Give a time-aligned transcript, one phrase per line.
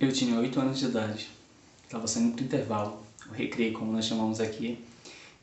[0.00, 1.30] Eu tinha 8 anos de idade,
[1.84, 4.84] estava saindo pro intervalo, o recreio como nós chamamos aqui,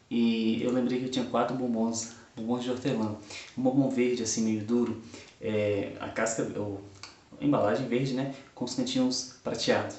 [0.09, 3.15] e eu lembrei que eu tinha quatro bombons, bombons de hortelã.
[3.57, 5.01] Um bombom verde assim meio duro,
[5.39, 6.81] é, a casca, ou
[7.39, 9.95] a embalagem verde, né, com os cantinhos prateados.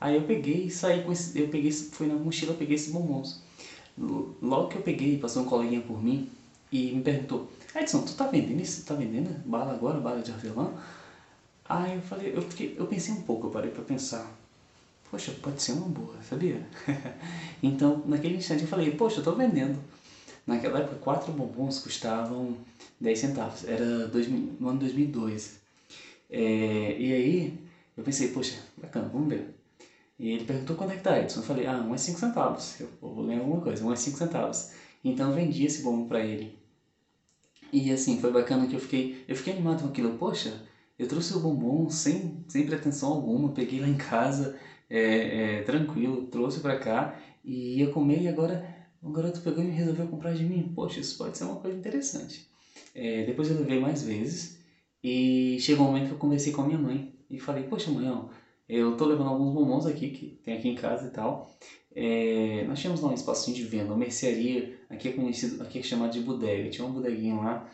[0.00, 3.42] Aí eu peguei e saí com esse, eu peguei, fui na mochila, peguei esses bombons.
[4.42, 6.28] Logo que eu peguei, passou um coleguinha por mim
[6.72, 8.84] e me perguntou, Edson, tu tá vendendo isso?
[8.84, 10.74] Tá vendendo bala agora, bala de hortelã?
[11.68, 14.30] Aí eu falei, eu, fiquei, eu pensei um pouco, eu parei para pensar.
[15.10, 16.66] Poxa, pode ser uma boa, sabia?
[17.62, 19.78] então, naquele instante eu falei, poxa, eu tô vendendo.
[20.46, 22.56] Naquela época, quatro bombons custavam
[23.00, 23.64] 10 centavos.
[23.64, 25.58] Era dois, no ano 2002.
[26.28, 27.58] É, e aí,
[27.96, 29.54] eu pensei, poxa, bacana, vamos ver.
[30.18, 31.40] E ele perguntou quanto é que tá, Edson.
[31.40, 32.80] Eu falei, ah, um é 5 centavos.
[32.80, 34.70] Eu vou ler alguma coisa, um é 5 centavos.
[35.02, 36.58] Então eu vendi esse bombom para ele.
[37.72, 40.16] E assim, foi bacana que eu fiquei, eu fiquei animado com aquilo.
[40.18, 40.62] Poxa,
[40.98, 44.56] eu trouxe o bombom sem, sem pretensão alguma, peguei lá em casa,
[44.88, 48.64] é, é, tranquilo, trouxe para cá e ia comer e agora
[49.02, 50.72] o garoto pegou e resolveu comprar de mim.
[50.74, 52.48] Poxa, isso pode ser uma coisa interessante.
[52.94, 54.58] É, depois eu levei mais vezes
[55.02, 58.08] e chegou um momento que eu conversei com a minha mãe e falei, poxa mãe,
[58.08, 58.28] ó,
[58.68, 61.50] eu tô levando alguns bombons aqui, que tem aqui em casa e tal.
[61.94, 65.82] É, nós tínhamos lá um espacinho de venda, uma mercearia, aqui é conhecido, aqui é
[65.82, 66.70] chamado de bodega.
[66.70, 67.68] Tinha uma bodeguinha lá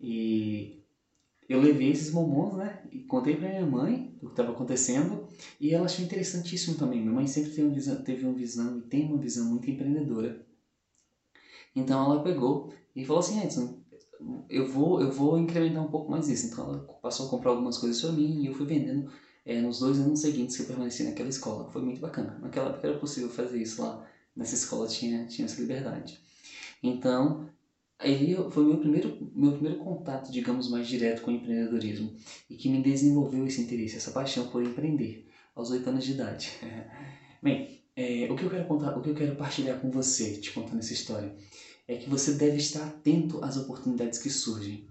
[0.00, 0.81] e
[1.52, 2.82] eu levei esses bombons, né?
[2.90, 5.26] E contei pra minha mãe o que estava acontecendo
[5.60, 7.00] e ela achou interessantíssimo também.
[7.00, 10.44] Minha mãe sempre teve uma visão, teve uma visão e tem uma visão muito empreendedora.
[11.74, 13.78] Então ela pegou e falou assim, Edson,
[14.48, 16.46] eu vou, eu vou incrementar um pouco mais isso.
[16.46, 19.10] Então ela passou a comprar algumas coisas para mim e eu fui vendendo
[19.44, 21.70] é, nos dois anos seguintes que eu permaneci naquela escola.
[21.70, 22.38] Foi muito bacana.
[22.40, 24.06] Naquela época era possível fazer isso lá.
[24.34, 26.18] Nessa escola tinha, tinha essa liberdade.
[26.82, 27.46] Então,
[28.02, 32.14] aí foi meu primeiro meu primeiro contato, digamos, mais direto com o empreendedorismo
[32.50, 36.52] e que me desenvolveu esse interesse, essa paixão por empreender aos oito anos de idade.
[37.42, 40.52] Bem, é, o que eu quero contar, o que eu quero partilhar com você, te
[40.52, 41.34] contando essa história,
[41.86, 44.86] é que você deve estar atento às oportunidades que surgem.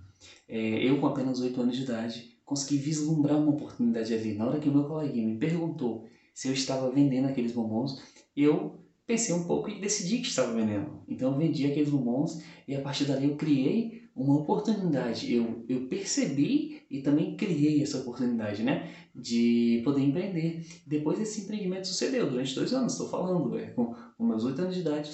[0.48, 4.34] É, eu, com apenas oito anos de idade, consegui vislumbrar uma oportunidade ali.
[4.34, 8.02] Na hora que o meu coleguinha me perguntou se eu estava vendendo aqueles bombons,
[8.36, 11.04] eu pensei um pouco e decidi que estava vendendo.
[11.08, 15.34] Então eu vendi aqueles bombons e a partir dali eu criei uma oportunidade.
[15.34, 18.94] Eu, eu percebi e também criei essa oportunidade, né?
[19.14, 20.66] De poder empreender.
[20.86, 24.76] Depois esse empreendimento sucedeu durante dois anos, estou falando, é, com, com meus oito anos
[24.76, 25.12] de idade,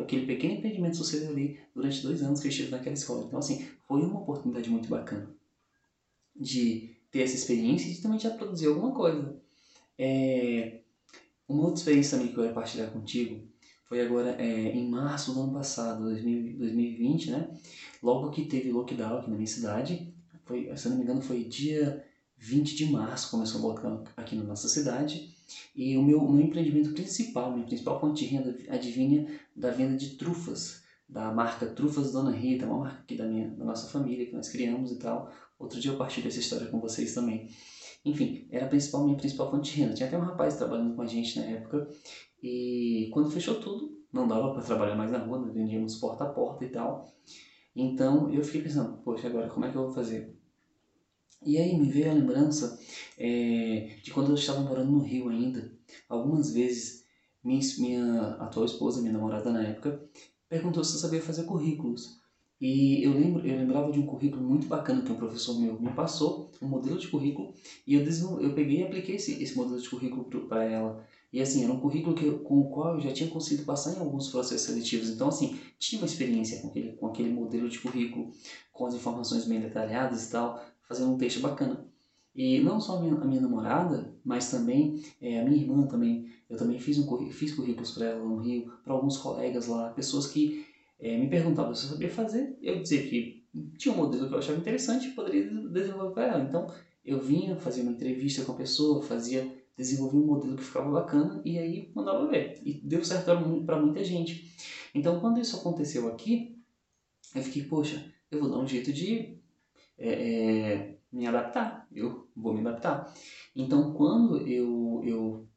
[0.00, 3.24] aquele pequeno empreendimento sucedeu ali durante dois anos que eu estive naquela escola.
[3.26, 5.34] Então, assim, foi uma oportunidade muito bacana
[6.38, 9.40] de ter essa experiência e também já produzir alguma coisa.
[9.98, 10.80] É,
[11.48, 13.46] uma outra experiência também que eu quero partilhar contigo
[13.84, 17.48] foi agora é, em março do ano passado, 2020, né?
[18.02, 20.12] Logo que teve lockdown aqui na minha cidade,
[20.44, 22.04] foi, se eu não me engano foi dia
[22.36, 25.34] 20 de março, começou o lockdown aqui na nossa cidade.
[25.74, 29.96] E o meu, o meu empreendimento principal, minha principal fonte de renda adivinha da venda
[29.96, 34.26] de trufas, da marca Trufas Dona Rita, uma marca aqui da, minha, da nossa família,
[34.26, 35.32] que nós criamos e tal.
[35.58, 37.48] Outro dia eu partilho essa história com vocês também.
[38.06, 39.94] Enfim, era a principal, minha principal fonte de renda.
[39.94, 41.88] Tinha até um rapaz trabalhando com a gente na época.
[42.42, 46.64] E quando fechou tudo, não dava para trabalhar mais na rua, vendíamos porta a porta
[46.64, 47.04] e tal.
[47.74, 50.32] Então eu fiquei pensando, poxa, agora como é que eu vou fazer?
[51.44, 52.78] E aí me veio a lembrança
[53.18, 55.72] é, de quando eu estava morando no Rio ainda.
[56.08, 57.04] Algumas vezes
[57.42, 60.00] minha, minha atual esposa, minha namorada na época,
[60.48, 62.20] perguntou se eu sabia fazer currículos.
[62.60, 65.90] E eu, lembro, eu lembrava de um currículo muito bacana que um professor meu me
[65.90, 67.52] passou, um modelo de currículo,
[67.86, 68.02] e eu,
[68.40, 71.04] eu peguei e apliquei esse, esse modelo de currículo para ela.
[71.30, 74.00] E assim, era um currículo que, com o qual eu já tinha conseguido passar em
[74.00, 75.10] alguns processos seletivos.
[75.10, 78.30] Então, assim, tinha uma experiência com aquele, com aquele modelo de currículo,
[78.72, 81.84] com as informações bem detalhadas e tal, fazendo um texto bacana.
[82.34, 86.30] E não só a minha, a minha namorada, mas também é, a minha irmã também.
[86.48, 90.26] Eu também fiz, um, fiz currículos para ela no Rio, para alguns colegas lá, pessoas
[90.26, 90.64] que
[90.98, 93.44] é, me perguntavam se eu sabia fazer, eu dizia que
[93.78, 96.44] tinha um modelo que eu achava interessante e poderia desenvolver para ela.
[96.44, 96.66] Então,
[97.04, 101.40] eu vinha, fazia uma entrevista com a pessoa, fazia, desenvolvia um modelo que ficava bacana
[101.44, 102.60] e aí mandava ver.
[102.64, 103.30] E deu certo
[103.64, 104.54] para muita gente.
[104.94, 106.58] Então, quando isso aconteceu aqui,
[107.34, 109.38] eu fiquei, poxa, eu vou dar um jeito de
[109.98, 113.12] é, é, me adaptar, eu vou me adaptar.
[113.54, 115.48] Então, quando eu, eu,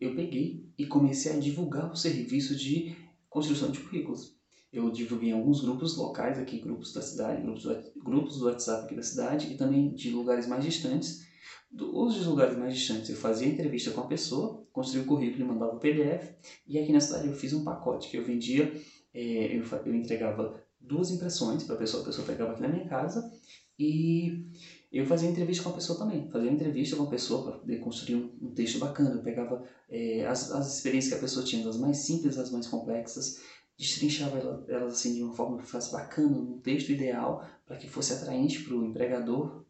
[0.00, 2.96] eu peguei e comecei a divulgar o serviço de
[3.28, 4.35] construção de currículos
[4.76, 7.64] eu divulguei em alguns grupos locais aqui, grupos da cidade, grupos
[7.96, 11.26] grupos do WhatsApp aqui da cidade e também de lugares mais distantes.
[11.70, 15.76] Dos lugares mais distantes eu fazia entrevista com a pessoa, construía o currículo e mandava
[15.76, 16.34] o PDF.
[16.66, 18.72] E aqui na cidade eu fiz um pacote que eu vendia,
[19.14, 22.86] é, eu, eu entregava duas impressões para a pessoa, a pessoa pegava aqui na minha
[22.86, 23.32] casa
[23.78, 24.46] e
[24.92, 28.16] eu fazia entrevista com a pessoa também, fazia entrevista com a pessoa para poder construir
[28.16, 29.14] um, um, texto bacana.
[29.14, 32.66] Eu pegava é, as, as experiências que a pessoa tinha, das mais simples às mais
[32.66, 33.40] complexas,
[33.76, 37.88] destrinchava elas ela, assim de uma forma que fosse bacana, um texto ideal, para que
[37.88, 39.64] fosse atraente para o empregador.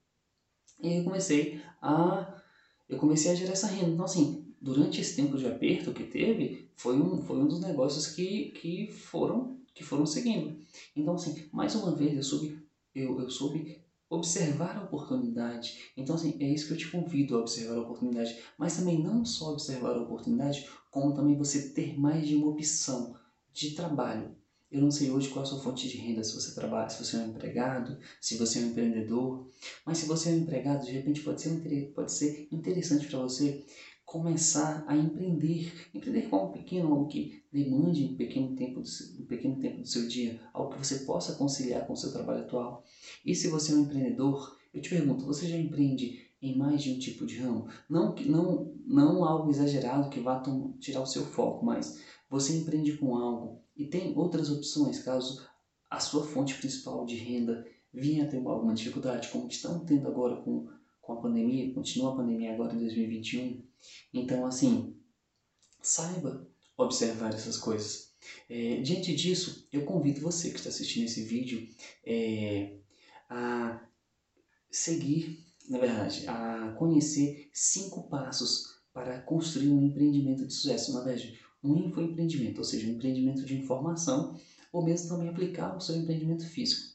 [0.83, 2.43] E aí eu comecei a
[2.89, 3.91] eu comecei a gerar essa renda.
[3.91, 8.07] Então assim, durante esse tempo de aperto que teve, foi um, foi um dos negócios
[8.09, 10.59] que, que foram que foram seguindo.
[10.95, 15.91] Então assim, mais uma vez eu soube eu, eu soube observar a oportunidade.
[15.97, 18.39] Então, assim, é isso que eu te convido a observar a oportunidade.
[18.57, 23.17] Mas também não só observar a oportunidade, como também você ter mais de uma opção
[23.57, 24.37] de trabalho.
[24.71, 27.03] Eu não sei hoje qual é a sua fonte de renda, se você trabalha, se
[27.03, 29.49] você é um empregado, se você é um empreendedor.
[29.85, 33.65] Mas se você é um empregado, de repente pode ser, pode ser interessante para você
[34.05, 35.73] começar a empreender.
[35.95, 39.81] Empreender com algo pequeno, algo que demande um pequeno tempo do seu, um pequeno tempo
[39.81, 42.85] do seu dia, algo que você possa conciliar com o seu trabalho atual.
[43.25, 46.93] E se você é um empreendedor, eu te pergunto, você já empreende em mais de
[46.93, 47.69] um tipo de ramo?
[47.89, 50.43] Não, não, não algo exagerado que vá
[50.79, 55.47] tirar o seu foco, mas você empreende com algo e tem outras opções caso
[55.91, 60.37] a sua fonte principal de renda venha a ter alguma dificuldade, como estão tendo agora
[60.43, 60.69] com,
[61.01, 63.63] com a pandemia, continua a pandemia agora em 2021.
[64.13, 64.95] Então, assim,
[65.81, 66.47] saiba
[66.77, 68.15] observar essas coisas.
[68.51, 71.69] É, diante disso, eu convido você que está assistindo esse vídeo
[72.05, 72.77] é,
[73.31, 73.81] a
[74.71, 80.93] seguir, na verdade, a conhecer cinco passos para construir um empreendimento de sucesso.
[80.93, 84.39] Na verdade, um infoempreendimento, ou seja, um empreendimento de informação,
[84.73, 86.95] ou mesmo também aplicar o seu empreendimento físico.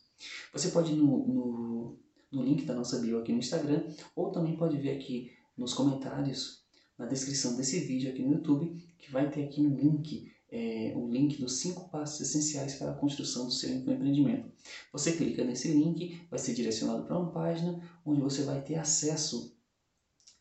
[0.54, 2.00] Você pode ir no, no,
[2.32, 3.84] no link da nossa bio aqui no Instagram,
[4.16, 6.62] ou também pode ver aqui nos comentários,
[6.98, 11.07] na descrição desse vídeo aqui no YouTube, que vai ter aqui um link é, o
[11.09, 14.51] link dos cinco passos essenciais para a construção do seu empreendimento.
[14.92, 19.56] Você clica nesse link, vai ser direcionado para uma página onde você vai ter acesso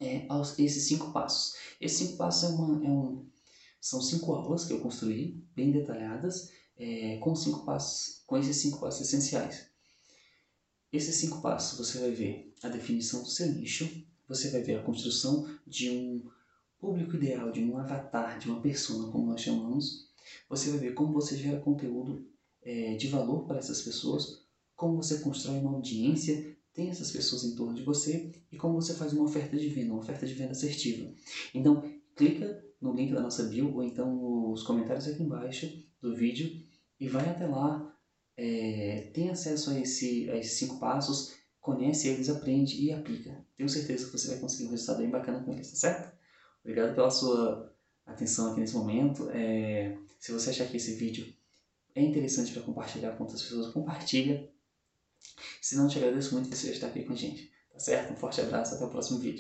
[0.01, 1.55] é, a esses cinco passos.
[1.81, 3.25] Esses cinco passos é, uma, é um,
[3.81, 8.81] são cinco aulas que eu construí, bem detalhadas, é, com cinco passos, com esses cinco
[8.81, 9.71] passos essenciais.
[10.93, 13.89] Esses cinco passos você vai ver a definição do seu nicho,
[14.27, 16.29] você vai ver a construção de um
[16.81, 20.09] público ideal, de um avatar, de uma persona, como nós chamamos,
[20.49, 22.27] você vai ver como você gera conteúdo
[22.63, 24.45] é, de valor para essas pessoas,
[24.75, 28.95] como você constrói uma audiência, tem essas pessoas em torno de você e como você
[28.95, 31.13] faz uma oferta de venda, uma oferta de venda assertiva.
[31.55, 31.83] Então,
[32.17, 34.15] clica no link da nossa bio ou então
[34.51, 36.51] nos comentários aqui embaixo do vídeo
[36.99, 37.95] e vai até lá,
[38.37, 43.45] é, tem acesso a, esse, a esses cinco passos, conhece eles, aprende e aplica.
[43.57, 46.20] Tenho certeza que você vai conseguir um resultado bem bacana com eles, tá certo?
[46.63, 47.73] Obrigado pela sua
[48.07, 49.31] atenção aqui nesse momento.
[49.31, 51.33] É, se você achar que esse vídeo
[51.95, 54.49] é interessante para compartilhar com outras pessoas, compartilha.
[55.61, 57.51] Se não, te agradeço muito que você está aqui com a gente.
[57.73, 58.13] Tá certo?
[58.13, 59.39] Um forte abraço, até o próximo vídeo.